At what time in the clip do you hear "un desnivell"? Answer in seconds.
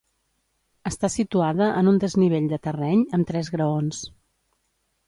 1.93-2.49